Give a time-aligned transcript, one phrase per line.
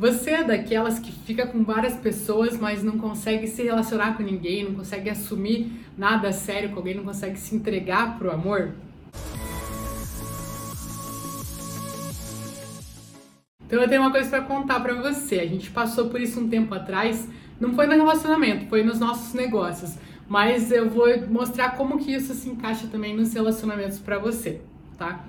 [0.00, 4.64] Você é daquelas que fica com várias pessoas, mas não consegue se relacionar com ninguém,
[4.64, 8.70] não consegue assumir nada sério com alguém, não consegue se entregar pro amor?
[13.66, 15.40] Então eu tenho uma coisa para contar para você.
[15.40, 17.28] A gente passou por isso um tempo atrás,
[17.60, 19.98] não foi no relacionamento, foi nos nossos negócios.
[20.26, 24.62] Mas eu vou mostrar como que isso se encaixa também nos relacionamentos para você,
[24.96, 25.26] tá?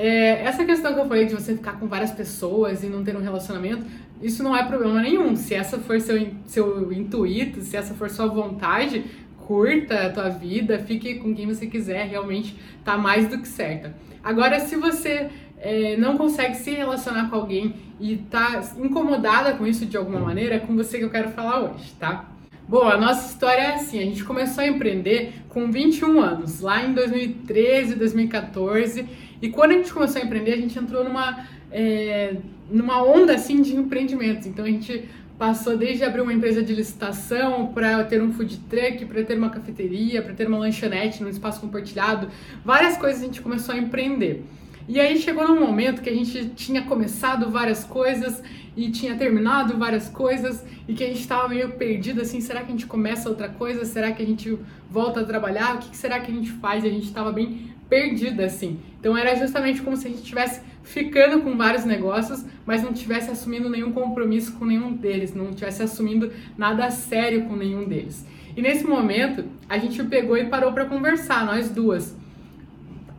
[0.00, 3.16] É, essa questão que eu falei de você ficar com várias pessoas e não ter
[3.16, 3.84] um relacionamento,
[4.22, 5.36] isso não é problema nenhum.
[5.36, 9.04] Se essa for seu, seu intuito, se essa for sua vontade,
[9.46, 13.94] curta a tua vida, fique com quem você quiser, realmente tá mais do que certa.
[14.22, 19.86] Agora, se você é, não consegue se relacionar com alguém e tá incomodada com isso
[19.86, 22.26] de alguma maneira, é com você que eu quero falar hoje, tá?
[22.68, 26.84] Bom, a nossa história é assim: a gente começou a empreender com 21 anos, lá
[26.84, 29.08] em 2013, 2014,
[29.40, 32.36] e quando a gente começou a empreender, a gente entrou numa, é,
[32.70, 34.46] numa onda assim de empreendimentos.
[34.46, 39.04] Então a gente passou desde abrir uma empresa de licitação para ter um food truck,
[39.04, 42.28] para ter uma cafeteria, para ter uma lanchonete num espaço compartilhado,
[42.64, 44.44] várias coisas a gente começou a empreender.
[44.88, 48.42] E aí chegou num momento que a gente tinha começado várias coisas
[48.74, 52.68] e tinha terminado várias coisas e que a gente estava meio perdido assim, será que
[52.68, 53.84] a gente começa outra coisa?
[53.84, 54.58] Será que a gente
[54.90, 55.76] volta a trabalhar?
[55.76, 56.84] O que será que a gente faz?
[56.84, 58.80] E a gente estava bem perdida assim.
[58.98, 63.30] Então era justamente como se a gente estivesse ficando com vários negócios, mas não tivesse
[63.30, 68.24] assumindo nenhum compromisso com nenhum deles, não tivesse assumindo nada sério com nenhum deles.
[68.56, 72.16] E nesse momento, a gente pegou e parou para conversar, nós duas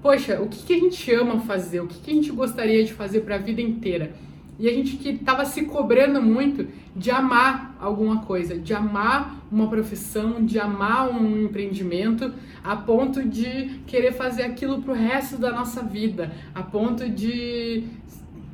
[0.02, 2.94] poxa, o que, que a gente ama fazer, o que, que a gente gostaria de
[2.94, 4.14] fazer para a vida inteira.
[4.60, 9.70] E a gente que estava se cobrando muito de amar alguma coisa, de amar uma
[9.70, 15.82] profissão, de amar um empreendimento, a ponto de querer fazer aquilo pro resto da nossa
[15.82, 17.86] vida, a ponto de,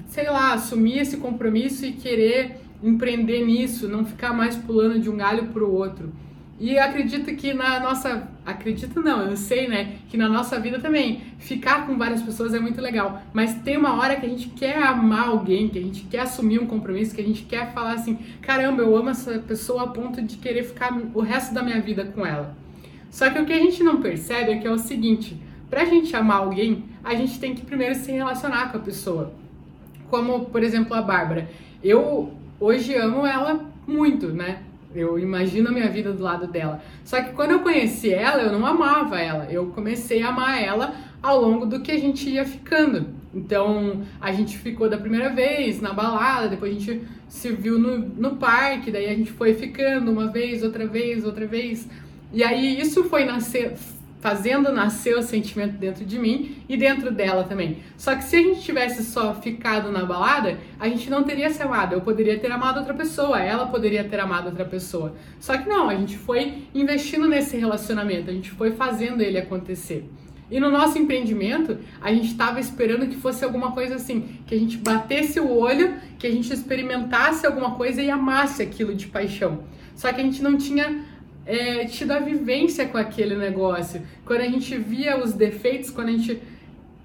[0.05, 5.17] sei lá, assumir esse compromisso e querer empreender nisso, não ficar mais pulando de um
[5.17, 6.13] galho pro outro.
[6.57, 8.29] E acredito que na nossa.
[8.45, 9.97] Acredito não, eu sei, né?
[10.07, 13.21] Que na nossa vida também, ficar com várias pessoas é muito legal.
[13.33, 16.59] Mas tem uma hora que a gente quer amar alguém, que a gente quer assumir
[16.59, 20.21] um compromisso, que a gente quer falar assim: caramba, eu amo essa pessoa a ponto
[20.21, 22.55] de querer ficar o resto da minha vida com ela.
[23.09, 25.37] Só que o que a gente não percebe é que é o seguinte:
[25.69, 29.33] pra gente amar alguém, a gente tem que primeiro se relacionar com a pessoa.
[30.09, 31.49] Como, por exemplo, a Bárbara.
[31.83, 34.59] Eu hoje amo ela muito, né?
[34.95, 36.81] Eu imagino a minha vida do lado dela.
[37.03, 39.45] Só que quando eu conheci ela, eu não amava ela.
[39.51, 43.07] Eu comecei a amar ela ao longo do que a gente ia ficando.
[43.33, 47.97] Então, a gente ficou da primeira vez na balada, depois a gente se viu no,
[47.97, 51.89] no parque, daí a gente foi ficando uma vez, outra vez, outra vez.
[52.31, 53.75] E aí isso foi nascer,
[54.25, 57.83] fazendo nascer o sentimento dentro de mim e dentro dela também.
[57.95, 61.61] Só que se a gente tivesse só ficado na balada, a gente não teria se
[61.61, 61.93] amado.
[61.93, 65.13] Eu poderia ter amado outra pessoa, ela poderia ter amado outra pessoa.
[65.39, 70.09] Só que não, a gente foi investindo nesse relacionamento, a gente foi fazendo ele acontecer.
[70.49, 74.57] E no nosso empreendimento, a gente estava esperando que fosse alguma coisa assim, que a
[74.57, 79.65] gente batesse o olho, que a gente experimentasse alguma coisa e amasse aquilo de paixão.
[79.95, 81.05] Só que a gente não tinha
[81.45, 84.01] é, tido a vivência com aquele negócio.
[84.25, 86.41] Quando a gente via os defeitos, quando a gente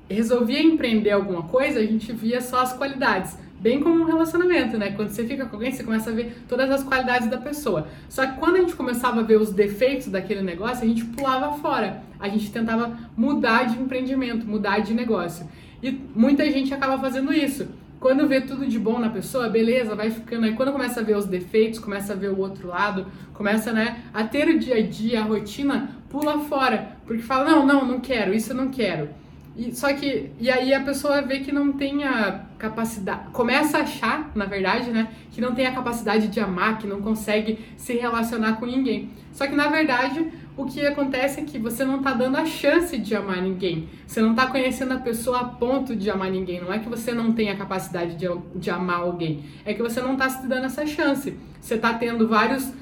[0.09, 3.37] resolvia empreender alguma coisa, a gente via só as qualidades.
[3.61, 4.93] Bem como um relacionamento, né?
[4.93, 7.89] Quando você fica com alguém, você começa a ver todas as qualidades da pessoa.
[8.09, 11.59] Só que quando a gente começava a ver os defeitos daquele negócio, a gente pulava
[11.59, 12.03] fora.
[12.19, 15.47] A gente tentava mudar de empreendimento, mudar de negócio.
[15.83, 17.69] E muita gente acaba fazendo isso.
[18.01, 20.47] Quando vê tudo de bom na pessoa, beleza, vai ficando.
[20.47, 24.05] Aí quando começa a ver os defeitos, começa a ver o outro lado, começa, né,
[24.15, 26.97] a ter o dia a dia, a rotina, pula fora.
[27.05, 29.11] Porque fala, não, não, não quero, isso eu não quero.
[29.57, 33.83] E, só que, e aí a pessoa vê que não tem a capacidade, começa a
[33.83, 37.95] achar, na verdade, né, que não tem a capacidade de amar, que não consegue se
[37.95, 39.11] relacionar com ninguém.
[39.33, 42.97] Só que na verdade, o que acontece é que você não está dando a chance
[42.97, 43.89] de amar ninguém.
[44.07, 46.61] Você não está conhecendo a pessoa a ponto de amar ninguém.
[46.61, 50.01] Não é que você não tem a capacidade de, de amar alguém, é que você
[50.01, 51.37] não está se dando essa chance.
[51.61, 52.73] Você está tendo vários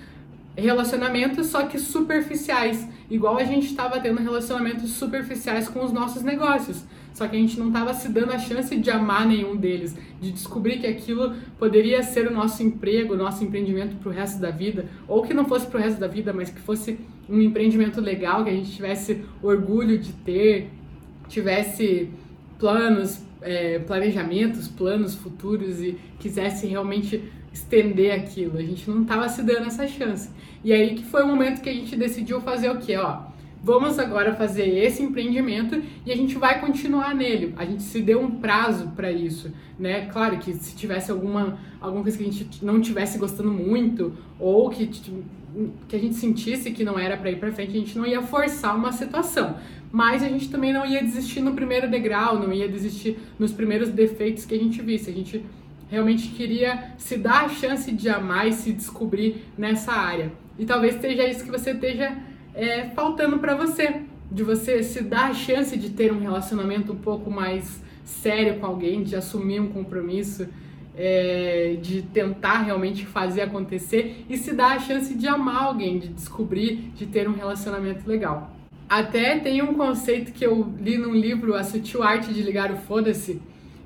[0.60, 2.86] relacionamentos, só que superficiais.
[3.10, 6.84] Igual a gente estava tendo relacionamentos superficiais com os nossos negócios.
[7.14, 10.30] Só que a gente não estava se dando a chance de amar nenhum deles, de
[10.30, 14.50] descobrir que aquilo poderia ser o nosso emprego, o nosso empreendimento para o resto da
[14.50, 18.00] vida, ou que não fosse para o resto da vida, mas que fosse um empreendimento
[18.00, 20.70] legal, que a gente tivesse orgulho de ter,
[21.28, 22.08] tivesse
[22.58, 27.22] planos, é, planejamentos, planos futuros e quisesse realmente
[27.52, 28.58] estender aquilo.
[28.58, 30.30] A gente não estava se dando essa chance.
[30.64, 32.96] E aí que foi o momento que a gente decidiu fazer o quê?
[32.96, 33.22] Ó,
[33.62, 37.54] vamos agora fazer esse empreendimento e a gente vai continuar nele.
[37.56, 40.06] A gente se deu um prazo para isso, né?
[40.06, 44.68] Claro que se tivesse alguma alguma coisa que a gente não tivesse gostando muito ou
[44.70, 44.90] que
[45.88, 48.22] que a gente sentisse que não era para ir para frente, a gente não ia
[48.22, 49.56] forçar uma situação.
[49.90, 53.88] Mas a gente também não ia desistir no primeiro degrau, não ia desistir nos primeiros
[53.88, 55.08] defeitos que a gente visse.
[55.08, 55.44] A gente
[55.88, 60.32] realmente queria se dar a chance de amar e se descobrir nessa área.
[60.58, 62.16] E talvez seja isso que você esteja
[62.54, 66.96] é, faltando para você, de você se dar a chance de ter um relacionamento um
[66.96, 70.48] pouco mais sério com alguém, de assumir um compromisso,
[70.96, 76.08] é, de tentar realmente fazer acontecer e se dar a chance de amar alguém, de
[76.08, 78.50] descobrir, de ter um relacionamento legal.
[78.88, 82.76] Até tem um conceito que eu li num livro, A Sutil Arte de Ligar o
[82.76, 83.40] Foda-se,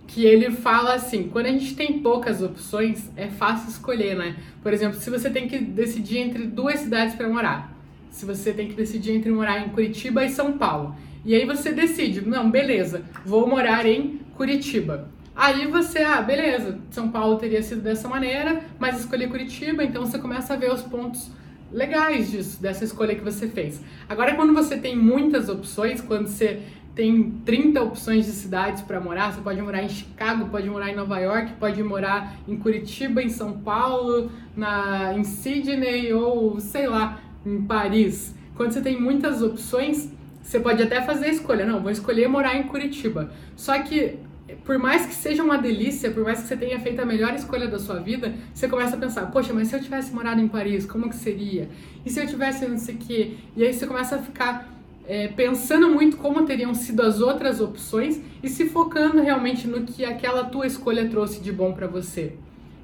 [0.07, 4.37] que ele fala assim: quando a gente tem poucas opções, é fácil escolher, né?
[4.63, 7.77] Por exemplo, se você tem que decidir entre duas cidades para morar,
[8.11, 10.95] se você tem que decidir entre morar em Curitiba e São Paulo,
[11.25, 15.09] e aí você decide, não, beleza, vou morar em Curitiba.
[15.35, 20.19] Aí você, ah, beleza, São Paulo teria sido dessa maneira, mas escolhi Curitiba, então você
[20.19, 21.31] começa a ver os pontos
[21.73, 23.81] legais disso, dessa escolha que você fez.
[24.09, 26.61] Agora, quando você tem muitas opções, quando você
[26.95, 29.33] tem 30 opções de cidades para morar.
[29.33, 33.29] Você pode morar em Chicago, pode morar em Nova York, pode morar em Curitiba, em
[33.29, 38.35] São Paulo, na, em Sydney ou sei lá, em Paris.
[38.55, 40.11] Quando você tem muitas opções,
[40.43, 41.65] você pode até fazer a escolha.
[41.65, 43.31] Não, vou escolher morar em Curitiba.
[43.57, 44.19] Só que
[44.65, 47.69] por mais que seja uma delícia, por mais que você tenha feito a melhor escolha
[47.69, 50.85] da sua vida, você começa a pensar, poxa, mas se eu tivesse morado em Paris,
[50.85, 51.71] como que seria?
[52.05, 53.35] E se eu tivesse não sei o quê?
[53.57, 54.69] E aí você começa a ficar
[55.07, 60.05] é, pensando muito como teriam sido as outras opções e se focando realmente no que
[60.05, 62.35] aquela tua escolha trouxe de bom para você.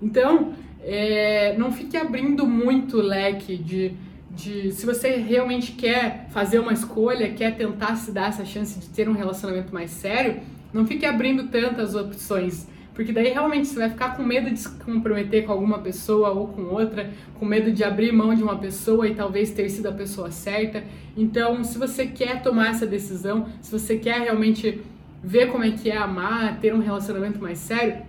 [0.02, 3.92] Então, é, não fique abrindo muito o leque de,
[4.30, 4.72] de.
[4.72, 9.08] Se você realmente quer fazer uma escolha, quer tentar se dar essa chance de ter
[9.08, 10.40] um relacionamento mais sério,
[10.72, 12.66] não fique abrindo tantas opções
[12.98, 16.48] porque daí realmente você vai ficar com medo de se comprometer com alguma pessoa ou
[16.48, 17.08] com outra,
[17.38, 20.82] com medo de abrir mão de uma pessoa e talvez ter sido a pessoa certa.
[21.16, 24.82] Então, se você quer tomar essa decisão, se você quer realmente
[25.22, 28.02] ver como é que é amar, ter um relacionamento mais sério,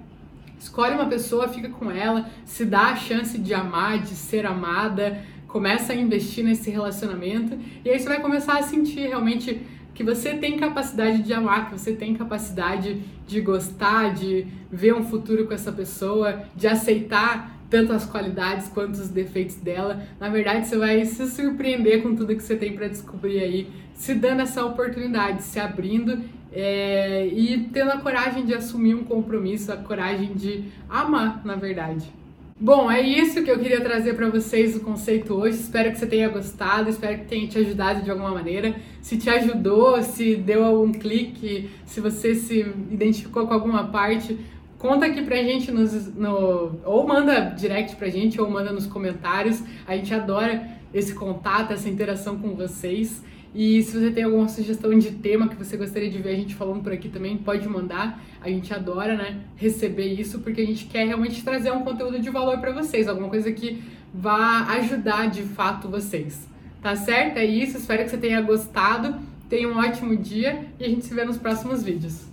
[0.60, 5.24] escolhe uma pessoa, fica com ela, se dá a chance de amar, de ser amada,
[5.48, 9.62] começa a investir nesse relacionamento e aí você vai começar a sentir realmente
[10.00, 15.04] que você tem capacidade de amar, que você tem capacidade de gostar, de ver um
[15.04, 20.02] futuro com essa pessoa, de aceitar tanto as qualidades quanto os defeitos dela.
[20.18, 24.14] Na verdade, você vai se surpreender com tudo que você tem para descobrir aí, se
[24.14, 29.76] dando essa oportunidade, se abrindo é, e tendo a coragem de assumir um compromisso, a
[29.76, 32.10] coragem de amar, na verdade.
[32.62, 35.56] Bom, é isso que eu queria trazer para vocês o conceito hoje.
[35.56, 38.76] Espero que você tenha gostado, espero que tenha te ajudado de alguma maneira.
[39.02, 42.60] Se te ajudou, se deu algum clique, se você se
[42.92, 44.38] identificou com alguma parte,
[44.78, 49.64] conta aqui pra gente nos, no, ou manda direct pra gente ou manda nos comentários.
[49.88, 50.62] A gente adora
[50.94, 53.24] esse contato, essa interação com vocês.
[53.54, 56.54] E se você tem alguma sugestão de tema que você gostaria de ver a gente
[56.54, 58.24] falando por aqui também, pode mandar.
[58.42, 62.30] A gente adora, né, receber isso porque a gente quer realmente trazer um conteúdo de
[62.30, 66.48] valor para vocês, alguma coisa que vá ajudar de fato vocês.
[66.82, 67.38] Tá certo?
[67.38, 67.78] É isso.
[67.78, 69.20] Espero que você tenha gostado.
[69.50, 72.29] Tenha um ótimo dia e a gente se vê nos próximos vídeos.